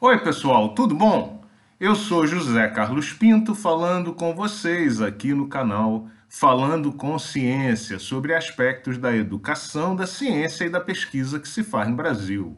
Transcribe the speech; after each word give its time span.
Oi, 0.00 0.16
pessoal, 0.20 0.76
tudo 0.76 0.94
bom? 0.94 1.42
Eu 1.80 1.96
sou 1.96 2.24
José 2.24 2.68
Carlos 2.68 3.12
Pinto 3.12 3.52
falando 3.52 4.14
com 4.14 4.32
vocês 4.32 5.02
aqui 5.02 5.34
no 5.34 5.48
canal 5.48 6.06
Falando 6.28 6.92
com 6.92 7.18
Ciência 7.18 7.98
sobre 7.98 8.32
aspectos 8.32 8.96
da 8.96 9.12
educação, 9.12 9.96
da 9.96 10.06
ciência 10.06 10.66
e 10.66 10.70
da 10.70 10.80
pesquisa 10.80 11.40
que 11.40 11.48
se 11.48 11.64
faz 11.64 11.88
no 11.88 11.96
Brasil. 11.96 12.56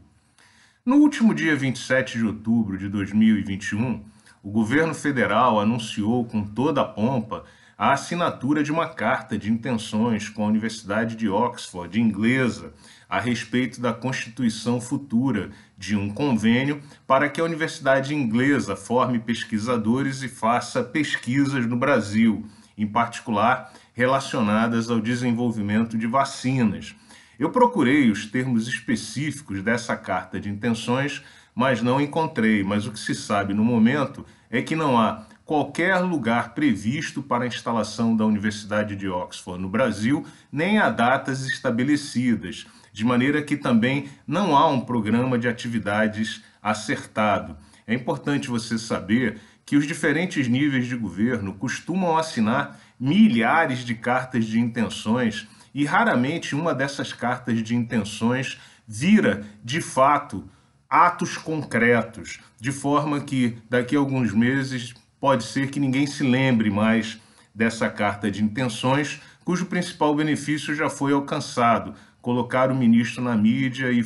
No 0.85 0.97
último 0.97 1.35
dia 1.35 1.57
27 1.57 2.19
de 2.19 2.27
outubro 2.27 2.77
de 2.77 2.91
2021, 2.91 4.05
o 4.43 4.51
governo 4.51 4.93
federal 4.93 5.59
anunciou 5.59 6.27
com 6.27 6.45
toda 6.45 6.83
a 6.83 6.85
pompa 6.85 7.47
a 7.81 7.95
assinatura 7.95 8.63
de 8.63 8.71
uma 8.71 8.91
carta 8.91 9.39
de 9.39 9.51
intenções 9.51 10.29
com 10.29 10.45
a 10.45 10.49
Universidade 10.49 11.17
de 11.17 11.31
Oxford, 11.31 11.99
inglesa, 11.99 12.75
a 13.09 13.19
respeito 13.19 13.81
da 13.81 13.91
constituição 13.91 14.79
futura 14.83 15.49
de 15.79 15.97
um 15.97 16.11
convênio 16.11 16.83
para 17.07 17.27
que 17.31 17.41
a 17.41 17.45
Universidade 17.45 18.15
Inglesa 18.15 18.77
forme 18.77 19.19
pesquisadores 19.19 20.23
e 20.23 20.29
faça 20.29 20.83
pesquisas 20.83 21.65
no 21.65 21.75
Brasil, 21.75 22.45
em 22.77 22.87
particular 22.87 23.73
relacionadas 23.95 24.91
ao 24.91 25.01
desenvolvimento 25.01 25.97
de 25.97 26.07
vacinas. 26.07 26.95
Eu 27.39 27.49
procurei 27.49 28.11
os 28.11 28.27
termos 28.27 28.69
específicos 28.69 29.63
dessa 29.63 29.97
carta 29.97 30.39
de 30.39 30.51
intenções, 30.51 31.23
mas 31.55 31.81
não 31.81 31.99
encontrei. 31.99 32.63
Mas 32.63 32.87
o 32.87 32.93
que 32.93 32.99
se 32.99 33.15
sabe 33.15 33.55
no 33.55 33.65
momento 33.65 34.27
é 34.51 34.61
que 34.61 34.77
não 34.77 34.99
há 34.99 35.25
qualquer 35.51 35.97
lugar 35.99 36.55
previsto 36.55 37.21
para 37.21 37.43
a 37.43 37.47
instalação 37.49 38.15
da 38.15 38.25
Universidade 38.25 38.95
de 38.95 39.09
Oxford 39.09 39.61
no 39.61 39.69
Brasil, 39.69 40.25
nem 40.53 40.79
há 40.79 40.89
datas 40.89 41.45
estabelecidas 41.45 42.69
de 42.93 43.05
maneira 43.05 43.43
que 43.43 43.57
também 43.57 44.09
não 44.25 44.57
há 44.57 44.69
um 44.69 44.83
programa 44.83 45.37
de 45.37 45.49
atividades 45.49 46.41
acertado. 46.63 47.57
É 47.85 47.93
importante 47.93 48.49
você 48.49 48.79
saber 48.79 49.41
que 49.67 49.77
os 49.77 49.89
diferentes 49.89 50.47
níveis 50.47 50.87
de 50.87 50.95
governo 50.95 51.53
costumam 51.55 52.17
assinar 52.17 52.79
milhares 53.01 53.81
de 53.81 53.97
cartas 53.97 54.45
de 54.45 54.61
intenções 54.61 55.49
e 55.75 55.85
raramente 55.85 56.55
uma 56.55 56.73
dessas 56.73 57.13
cartas 57.13 57.61
de 57.61 57.75
intenções 57.75 58.57
vira, 58.87 59.45
de 59.65 59.81
fato, 59.81 60.49
atos 60.89 61.37
concretos, 61.37 62.39
de 62.61 62.71
forma 62.71 63.19
que 63.19 63.59
daqui 63.69 63.97
a 63.97 63.99
alguns 63.99 64.33
meses 64.33 64.95
pode 65.21 65.45
ser 65.45 65.71
que 65.71 65.79
ninguém 65.79 66.07
se 66.07 66.25
lembre 66.25 66.71
mais 66.71 67.21
dessa 67.55 67.91
carta 67.91 68.31
de 68.31 68.43
intenções, 68.43 69.21
cujo 69.45 69.67
principal 69.67 70.15
benefício 70.15 70.75
já 70.75 70.89
foi 70.89 71.13
alcançado, 71.13 71.95
colocar 72.23 72.71
o 72.71 72.75
ministro 72.75 73.23
na 73.23 73.37
mídia 73.37 73.93
e 73.93 74.03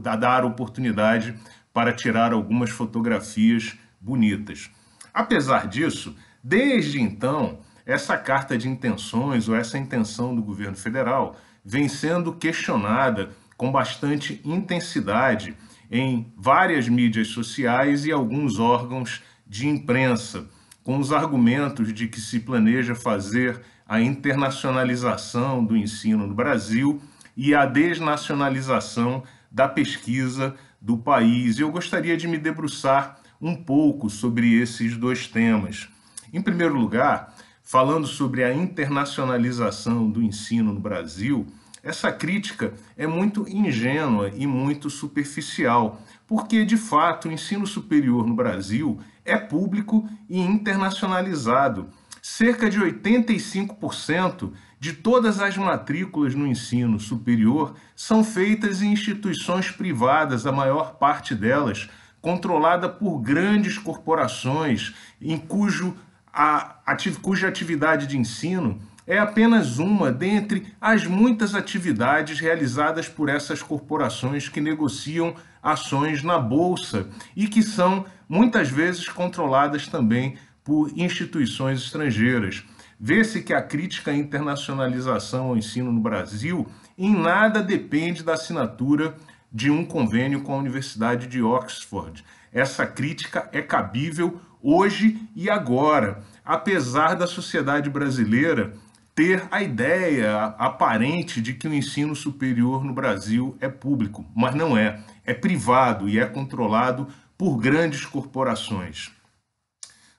dar 0.00 0.44
oportunidade 0.44 1.34
para 1.72 1.92
tirar 1.92 2.32
algumas 2.32 2.70
fotografias 2.70 3.76
bonitas. 4.00 4.70
Apesar 5.12 5.66
disso, 5.66 6.14
desde 6.42 7.00
então, 7.00 7.60
essa 7.86 8.16
carta 8.18 8.58
de 8.58 8.68
intenções 8.68 9.48
ou 9.48 9.56
essa 9.56 9.78
intenção 9.78 10.34
do 10.34 10.42
governo 10.42 10.76
federal 10.76 11.36
vem 11.64 11.88
sendo 11.88 12.32
questionada 12.32 13.30
com 13.56 13.72
bastante 13.72 14.40
intensidade 14.44 15.56
em 15.90 16.32
várias 16.36 16.88
mídias 16.88 17.28
sociais 17.28 18.04
e 18.04 18.12
alguns 18.12 18.58
órgãos 18.58 19.22
de 19.46 19.66
imprensa, 19.66 20.48
com 20.88 20.98
os 20.98 21.12
argumentos 21.12 21.92
de 21.92 22.08
que 22.08 22.18
se 22.18 22.40
planeja 22.40 22.94
fazer 22.94 23.60
a 23.86 24.00
internacionalização 24.00 25.62
do 25.62 25.76
ensino 25.76 26.26
no 26.26 26.32
Brasil 26.32 26.98
e 27.36 27.54
a 27.54 27.66
desnacionalização 27.66 29.22
da 29.50 29.68
pesquisa 29.68 30.54
do 30.80 30.96
país. 30.96 31.58
Eu 31.58 31.70
gostaria 31.70 32.16
de 32.16 32.26
me 32.26 32.38
debruçar 32.38 33.20
um 33.38 33.54
pouco 33.54 34.08
sobre 34.08 34.54
esses 34.54 34.96
dois 34.96 35.26
temas. 35.26 35.90
Em 36.32 36.40
primeiro 36.40 36.78
lugar, 36.78 37.34
falando 37.62 38.06
sobre 38.06 38.42
a 38.42 38.54
internacionalização 38.54 40.08
do 40.08 40.22
ensino 40.22 40.72
no 40.72 40.80
Brasil, 40.80 41.46
essa 41.82 42.10
crítica 42.10 42.72
é 42.96 43.06
muito 43.06 43.46
ingênua 43.46 44.32
e 44.34 44.46
muito 44.46 44.88
superficial, 44.88 46.00
porque 46.26 46.64
de 46.64 46.78
fato 46.78 47.28
o 47.28 47.32
ensino 47.32 47.66
superior 47.66 48.26
no 48.26 48.34
Brasil 48.34 48.98
é 49.28 49.36
público 49.36 50.08
e 50.28 50.40
internacionalizado. 50.40 51.88
Cerca 52.22 52.68
de 52.68 52.80
85% 52.80 54.52
de 54.80 54.92
todas 54.92 55.40
as 55.40 55.56
matrículas 55.56 56.34
no 56.34 56.46
ensino 56.46 56.98
superior 57.00 57.74
são 57.96 58.22
feitas 58.22 58.82
em 58.82 58.92
instituições 58.92 59.70
privadas, 59.70 60.46
a 60.46 60.52
maior 60.52 60.94
parte 60.94 61.34
delas 61.34 61.88
controlada 62.20 62.88
por 62.88 63.20
grandes 63.20 63.78
corporações, 63.78 64.94
em 65.20 65.38
cujo 65.38 65.96
a, 66.32 66.76
cuja 67.22 67.48
atividade 67.48 68.06
de 68.06 68.18
ensino 68.18 68.80
é 69.06 69.18
apenas 69.18 69.78
uma 69.78 70.12
dentre 70.12 70.66
as 70.80 71.06
muitas 71.06 71.54
atividades 71.54 72.40
realizadas 72.40 73.08
por 73.08 73.28
essas 73.28 73.62
corporações 73.62 74.48
que 74.48 74.60
negociam 74.60 75.34
ações 75.62 76.22
na 76.22 76.38
bolsa 76.38 77.08
e 77.36 77.46
que 77.48 77.62
são 77.62 78.04
muitas 78.28 78.68
vezes 78.68 79.08
controladas 79.08 79.86
também 79.86 80.36
por 80.62 80.90
instituições 80.96 81.82
estrangeiras. 81.82 82.64
Vê-se 83.00 83.42
que 83.42 83.54
a 83.54 83.62
crítica 83.62 84.10
à 84.10 84.14
internacionalização 84.14 85.46
ao 85.46 85.56
ensino 85.56 85.92
no 85.92 86.00
Brasil 86.00 86.66
em 86.96 87.16
nada 87.16 87.62
depende 87.62 88.22
da 88.22 88.34
assinatura 88.34 89.16
de 89.52 89.70
um 89.70 89.84
convênio 89.84 90.42
com 90.42 90.54
a 90.54 90.58
Universidade 90.58 91.26
de 91.26 91.40
Oxford. 91.40 92.24
Essa 92.52 92.86
crítica 92.86 93.48
é 93.52 93.62
cabível 93.62 94.40
hoje 94.62 95.20
e 95.34 95.48
agora, 95.48 96.22
apesar 96.44 97.14
da 97.14 97.26
sociedade 97.26 97.88
brasileira 97.88 98.74
ter 99.18 99.48
a 99.50 99.60
ideia 99.60 100.54
aparente 100.60 101.42
de 101.42 101.52
que 101.52 101.66
o 101.66 101.74
ensino 101.74 102.14
superior 102.14 102.84
no 102.84 102.92
Brasil 102.92 103.58
é 103.60 103.68
público, 103.68 104.24
mas 104.32 104.54
não 104.54 104.78
é. 104.78 105.00
É 105.26 105.34
privado 105.34 106.08
e 106.08 106.20
é 106.20 106.24
controlado 106.24 107.08
por 107.36 107.56
grandes 107.56 108.06
corporações. 108.06 109.10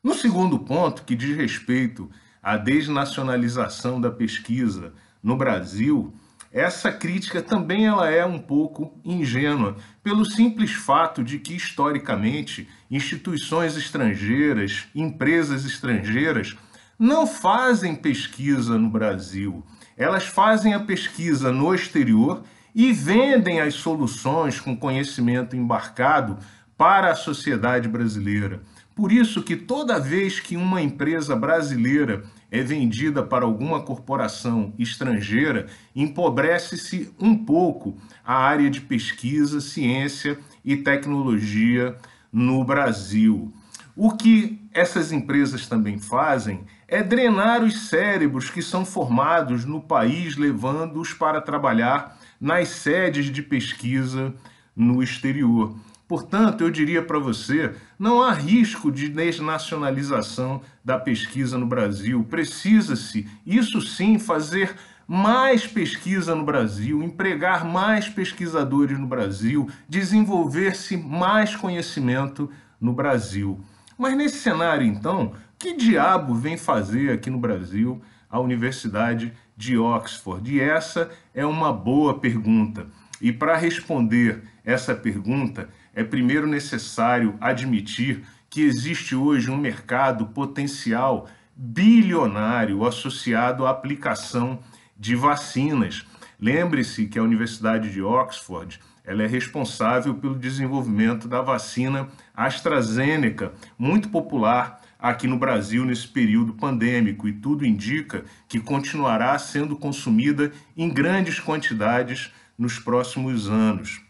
No 0.03 0.13
segundo 0.13 0.59
ponto, 0.59 1.03
que 1.03 1.15
diz 1.15 1.37
respeito 1.37 2.11
a 2.43 2.57
desnacionalização 2.57 4.01
da 4.01 4.11
pesquisa 4.11 4.91
no 5.23 5.37
Brasil, 5.37 6.13
essa 6.51 6.91
crítica 6.91 7.41
também 7.41 7.85
ela 7.85 8.09
é 8.09 8.25
um 8.25 8.39
pouco 8.39 8.99
ingênua, 9.05 9.77
pelo 10.03 10.25
simples 10.25 10.73
fato 10.73 11.23
de 11.23 11.39
que 11.39 11.55
historicamente 11.55 12.67
instituições 12.91 13.77
estrangeiras, 13.77 14.89
empresas 14.93 15.63
estrangeiras 15.63 16.57
não 16.99 17.25
fazem 17.25 17.95
pesquisa 17.95 18.77
no 18.77 18.89
Brasil. 18.89 19.63
Elas 19.95 20.25
fazem 20.25 20.73
a 20.73 20.81
pesquisa 20.81 21.49
no 21.49 21.73
exterior 21.73 22.43
e 22.75 22.91
vendem 22.91 23.61
as 23.61 23.75
soluções 23.75 24.59
com 24.59 24.75
conhecimento 24.75 25.55
embarcado 25.55 26.37
para 26.77 27.11
a 27.11 27.15
sociedade 27.15 27.87
brasileira. 27.87 28.61
Por 28.93 29.13
isso 29.13 29.41
que 29.41 29.55
toda 29.55 29.99
vez 29.99 30.41
que 30.41 30.57
uma 30.57 30.81
empresa 30.81 31.35
brasileira 31.35 32.23
é 32.51 32.61
vendida 32.61 33.23
para 33.23 33.45
alguma 33.45 33.81
corporação 33.81 34.73
estrangeira, 34.77 35.67
empobrece-se 35.95 37.13
um 37.17 37.33
pouco 37.33 37.97
a 38.25 38.35
área 38.35 38.69
de 38.69 38.81
pesquisa, 38.81 39.61
ciência 39.61 40.37
e 40.65 40.75
tecnologia 40.75 41.95
no 42.31 42.63
Brasil. 42.63 43.53
O 43.95 44.11
que 44.11 44.61
essas 44.73 45.11
empresas 45.11 45.67
também 45.67 45.97
fazem 45.97 46.65
é 46.89 47.03
drenar 47.03 47.63
os 47.63 47.87
cérebros 47.87 48.49
que 48.49 48.61
são 48.61 48.83
formados 48.83 49.65
no 49.65 49.81
país, 49.81 50.35
levando-os 50.35 51.13
para 51.13 51.41
trabalhar 51.41 52.17
nas 52.39 52.69
sedes 52.69 53.25
de 53.25 53.41
pesquisa 53.41 54.33
no 54.75 55.03
exterior. 55.03 55.75
Portanto, 56.07 56.61
eu 56.61 56.71
diria 56.71 57.03
para 57.03 57.19
você, 57.19 57.75
não 57.99 58.23
há 58.23 58.33
risco 58.33 58.91
de 58.91 59.07
desnacionalização 59.07 60.61
da 60.83 60.97
pesquisa 60.97 61.55
no 61.55 61.67
Brasil. 61.67 62.23
Precisa-se, 62.23 63.29
isso 63.45 63.79
sim, 63.79 64.17
fazer 64.17 64.75
mais 65.07 65.67
pesquisa 65.67 66.33
no 66.33 66.43
Brasil, 66.43 67.03
empregar 67.03 67.63
mais 67.63 68.09
pesquisadores 68.09 68.97
no 68.97 69.05
Brasil, 69.05 69.69
desenvolver-se 69.87 70.97
mais 70.97 71.55
conhecimento 71.55 72.49
no 72.81 72.93
Brasil. 72.93 73.59
Mas 73.97 74.15
nesse 74.15 74.37
cenário, 74.37 74.87
então, 74.87 75.33
que 75.59 75.75
diabo 75.75 76.33
vem 76.33 76.55
fazer 76.55 77.11
aqui 77.11 77.29
no 77.29 77.37
Brasil 77.37 78.01
a 78.29 78.39
Universidade 78.39 79.33
de 79.57 79.77
Oxford? 79.77 80.49
E 80.49 80.61
essa 80.61 81.11
é 81.35 81.45
uma 81.45 81.73
boa 81.73 82.17
pergunta. 82.17 82.87
E 83.21 83.33
para 83.33 83.57
responder 83.57 84.41
essa 84.63 84.95
pergunta, 84.95 85.67
é 85.93 86.01
primeiro 86.01 86.47
necessário 86.47 87.35
admitir 87.41 88.23
que 88.49 88.61
existe 88.61 89.13
hoje 89.13 89.51
um 89.51 89.57
mercado 89.57 90.27
potencial 90.27 91.27
bilionário 91.53 92.85
associado 92.85 93.67
à 93.67 93.71
aplicação 93.71 94.59
de 94.97 95.13
vacinas. 95.13 96.07
Lembre-se 96.39 97.05
que 97.05 97.19
a 97.19 97.23
Universidade 97.23 97.91
de 97.91 98.01
Oxford 98.01 98.79
ela 99.03 99.23
é 99.23 99.27
responsável 99.27 100.13
pelo 100.13 100.35
desenvolvimento 100.35 101.27
da 101.27 101.41
vacina 101.41 102.07
AstraZeneca, 102.33 103.51
muito 103.77 104.07
popular 104.07 104.78
aqui 104.99 105.25
no 105.25 105.39
Brasil 105.39 105.85
nesse 105.85 106.07
período 106.07 106.53
pandêmico, 106.53 107.27
e 107.27 107.33
tudo 107.33 107.65
indica 107.65 108.25
que 108.49 108.59
continuará 108.59 109.39
sendo 109.39 109.77
consumida 109.77 110.51
em 110.75 110.89
grandes 110.89 111.39
quantidades 111.39 112.31
nos 112.57 112.77
próximos 112.77 113.49
anos. 113.49 114.01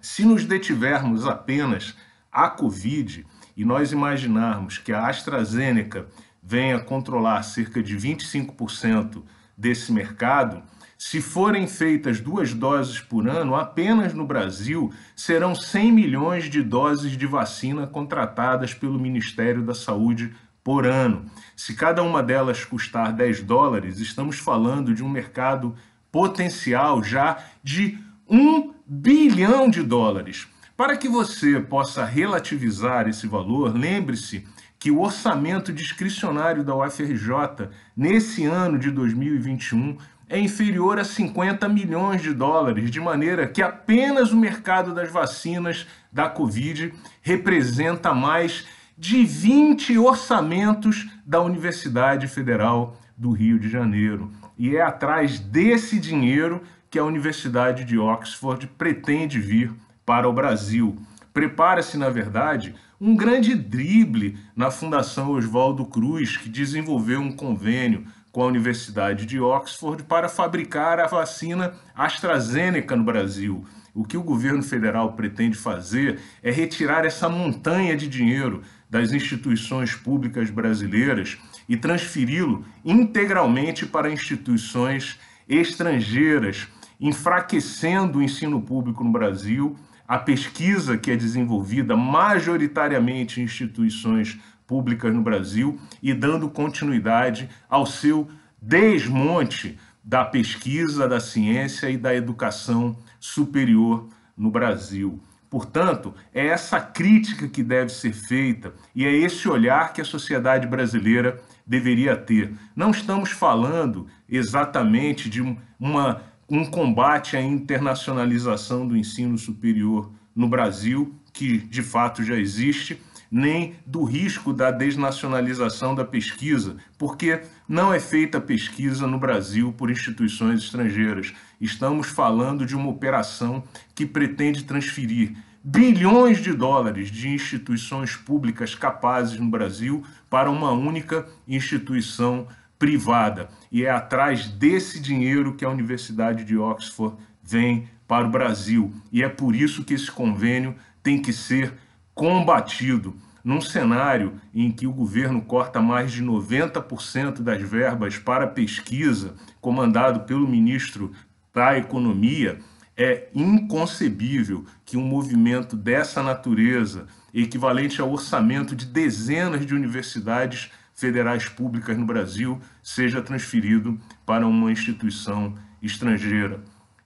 Se 0.00 0.24
nos 0.24 0.44
detivermos 0.44 1.26
apenas 1.26 1.94
à 2.32 2.48
Covid 2.48 3.26
e 3.54 3.64
nós 3.64 3.92
imaginarmos 3.92 4.78
que 4.78 4.92
a 4.92 5.06
AstraZeneca 5.06 6.06
venha 6.42 6.78
controlar 6.78 7.42
cerca 7.42 7.82
de 7.82 7.96
25% 7.96 9.22
desse 9.56 9.92
mercado, 9.92 10.62
se 11.06 11.20
forem 11.20 11.66
feitas 11.66 12.18
duas 12.18 12.54
doses 12.54 12.98
por 12.98 13.28
ano, 13.28 13.54
apenas 13.54 14.14
no 14.14 14.26
Brasil 14.26 14.90
serão 15.14 15.54
100 15.54 15.92
milhões 15.92 16.44
de 16.48 16.62
doses 16.62 17.14
de 17.14 17.26
vacina 17.26 17.86
contratadas 17.86 18.72
pelo 18.72 18.98
Ministério 18.98 19.62
da 19.62 19.74
Saúde 19.74 20.34
por 20.64 20.86
ano. 20.86 21.26
Se 21.54 21.74
cada 21.74 22.02
uma 22.02 22.22
delas 22.22 22.64
custar 22.64 23.12
10 23.12 23.42
dólares, 23.42 23.98
estamos 23.98 24.38
falando 24.38 24.94
de 24.94 25.04
um 25.04 25.08
mercado 25.10 25.76
potencial 26.10 27.02
já 27.02 27.36
de 27.62 27.98
1 28.26 28.72
bilhão 28.86 29.68
de 29.68 29.82
dólares. 29.82 30.48
Para 30.74 30.96
que 30.96 31.06
você 31.06 31.60
possa 31.60 32.02
relativizar 32.02 33.06
esse 33.06 33.26
valor, 33.26 33.76
lembre-se 33.76 34.46
que 34.84 34.90
o 34.90 35.00
orçamento 35.00 35.72
discricionário 35.72 36.62
da 36.62 36.74
UFRJ 36.76 37.70
nesse 37.96 38.44
ano 38.44 38.78
de 38.78 38.90
2021 38.90 39.96
é 40.28 40.38
inferior 40.38 40.98
a 40.98 41.04
50 41.04 41.68
milhões 41.68 42.22
de 42.22 42.32
dólares, 42.32 42.90
de 42.90 43.00
maneira 43.00 43.46
que 43.46 43.62
apenas 43.62 44.32
o 44.32 44.36
mercado 44.36 44.94
das 44.94 45.10
vacinas 45.10 45.86
da 46.12 46.28
Covid 46.28 46.92
representa 47.22 48.14
mais 48.14 48.66
de 48.96 49.24
20 49.24 49.98
orçamentos 49.98 51.08
da 51.26 51.40
Universidade 51.40 52.28
Federal 52.28 52.96
do 53.16 53.32
Rio 53.32 53.58
de 53.58 53.68
Janeiro. 53.68 54.30
E 54.56 54.76
é 54.76 54.82
atrás 54.82 55.38
desse 55.38 55.98
dinheiro 55.98 56.62
que 56.90 56.98
a 56.98 57.04
Universidade 57.04 57.84
de 57.84 57.98
Oxford 57.98 58.66
pretende 58.78 59.40
vir 59.40 59.72
para 60.06 60.28
o 60.28 60.32
Brasil. 60.32 60.96
Prepara-se, 61.32 61.96
na 61.96 62.08
verdade, 62.08 62.74
um 63.00 63.16
grande 63.16 63.54
drible 63.56 64.38
na 64.54 64.70
Fundação 64.70 65.32
Oswaldo 65.32 65.84
Cruz, 65.84 66.36
que 66.36 66.48
desenvolveu 66.48 67.20
um 67.20 67.32
convênio 67.32 68.06
com 68.34 68.42
a 68.42 68.46
Universidade 68.46 69.26
de 69.26 69.38
Oxford 69.38 70.02
para 70.02 70.28
fabricar 70.28 70.98
a 70.98 71.06
vacina 71.06 71.72
AstraZeneca 71.94 72.96
no 72.96 73.04
Brasil. 73.04 73.64
O 73.94 74.02
que 74.02 74.16
o 74.16 74.24
governo 74.24 74.60
federal 74.60 75.12
pretende 75.12 75.56
fazer 75.56 76.18
é 76.42 76.50
retirar 76.50 77.04
essa 77.04 77.28
montanha 77.28 77.96
de 77.96 78.08
dinheiro 78.08 78.62
das 78.90 79.12
instituições 79.12 79.94
públicas 79.94 80.50
brasileiras 80.50 81.38
e 81.68 81.76
transferi-lo 81.76 82.64
integralmente 82.84 83.86
para 83.86 84.10
instituições 84.10 85.16
estrangeiras, 85.48 86.66
enfraquecendo 86.98 88.18
o 88.18 88.22
ensino 88.22 88.60
público 88.60 89.04
no 89.04 89.12
Brasil, 89.12 89.76
a 90.08 90.18
pesquisa 90.18 90.98
que 90.98 91.12
é 91.12 91.16
desenvolvida 91.16 91.96
majoritariamente 91.96 93.40
em 93.40 93.44
instituições 93.44 94.40
públicas 94.66 95.12
no 95.12 95.22
Brasil 95.22 95.78
e 96.02 96.12
dando 96.14 96.48
continuidade 96.48 97.48
ao 97.68 97.86
seu 97.86 98.28
desmonte 98.60 99.78
da 100.02 100.24
pesquisa, 100.24 101.08
da 101.08 101.20
ciência 101.20 101.88
e 101.88 101.96
da 101.96 102.14
educação 102.14 102.96
superior 103.18 104.08
no 104.36 104.50
Brasil. 104.50 105.20
Portanto, 105.48 106.12
é 106.32 106.46
essa 106.46 106.80
crítica 106.80 107.46
que 107.46 107.62
deve 107.62 107.90
ser 107.90 108.12
feita 108.12 108.74
e 108.94 109.06
é 109.06 109.12
esse 109.12 109.48
olhar 109.48 109.92
que 109.92 110.00
a 110.00 110.04
sociedade 110.04 110.66
brasileira 110.66 111.40
deveria 111.66 112.16
ter. 112.16 112.52
Não 112.74 112.90
estamos 112.90 113.30
falando 113.30 114.06
exatamente 114.28 115.30
de 115.30 115.40
uma, 115.78 116.22
um 116.50 116.64
combate 116.64 117.36
à 117.36 117.40
internacionalização 117.40 118.86
do 118.86 118.96
ensino 118.96 119.38
superior 119.38 120.10
no 120.34 120.48
Brasil, 120.48 121.14
que 121.32 121.58
de 121.58 121.82
fato 121.82 122.24
já 122.24 122.34
existe, 122.34 123.00
nem 123.30 123.74
do 123.86 124.04
risco 124.04 124.52
da 124.52 124.70
desnacionalização 124.70 125.94
da 125.94 126.04
pesquisa, 126.04 126.76
porque 126.98 127.42
não 127.68 127.92
é 127.92 128.00
feita 128.00 128.40
pesquisa 128.40 129.06
no 129.06 129.18
Brasil 129.18 129.72
por 129.72 129.90
instituições 129.90 130.62
estrangeiras. 130.62 131.32
Estamos 131.60 132.08
falando 132.08 132.66
de 132.66 132.76
uma 132.76 132.88
operação 132.88 133.62
que 133.94 134.06
pretende 134.06 134.64
transferir 134.64 135.34
bilhões 135.62 136.42
de 136.42 136.52
dólares 136.52 137.10
de 137.10 137.28
instituições 137.28 138.14
públicas 138.14 138.74
capazes 138.74 139.40
no 139.40 139.48
Brasil 139.48 140.04
para 140.28 140.50
uma 140.50 140.72
única 140.72 141.26
instituição 141.48 142.46
privada. 142.78 143.48
E 143.72 143.82
é 143.82 143.90
atrás 143.90 144.46
desse 144.46 145.00
dinheiro 145.00 145.54
que 145.54 145.64
a 145.64 145.70
Universidade 145.70 146.44
de 146.44 146.56
Oxford 146.56 147.16
vem 147.42 147.88
para 148.06 148.26
o 148.26 148.30
Brasil. 148.30 148.92
E 149.10 149.22
é 149.22 149.28
por 149.28 149.54
isso 149.54 149.84
que 149.84 149.94
esse 149.94 150.10
convênio 150.10 150.74
tem 151.02 151.20
que 151.20 151.32
ser 151.32 151.72
combatido 152.14 153.16
num 153.44 153.60
cenário 153.60 154.40
em 154.54 154.70
que 154.70 154.86
o 154.86 154.92
governo 154.92 155.42
corta 155.42 155.80
mais 155.80 156.12
de 156.12 156.24
90% 156.24 157.40
das 157.42 157.60
verbas 157.60 158.16
para 158.16 158.46
pesquisa, 158.46 159.34
comandado 159.60 160.20
pelo 160.20 160.48
ministro 160.48 161.12
da 161.52 161.76
Economia, 161.76 162.58
é 162.96 163.28
inconcebível 163.34 164.64
que 164.84 164.96
um 164.96 165.02
movimento 165.02 165.76
dessa 165.76 166.22
natureza, 166.22 167.06
equivalente 167.34 168.00
ao 168.00 168.10
orçamento 168.10 168.74
de 168.74 168.86
dezenas 168.86 169.66
de 169.66 169.74
universidades 169.74 170.70
federais 170.94 171.48
públicas 171.48 171.98
no 171.98 172.06
Brasil, 172.06 172.60
seja 172.82 173.20
transferido 173.20 174.00
para 174.24 174.46
uma 174.46 174.70
instituição 174.70 175.54
estrangeira. 175.82 176.62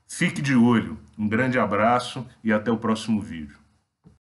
Fique 0.07 0.43
de 0.43 0.55
olho. 0.55 0.99
Um 1.19 1.27
grande 1.27 1.59
abraço 1.59 2.25
e 2.45 2.53
até 2.53 2.71
o 2.71 2.77
próximo 2.77 3.21
vídeo. 3.21 3.57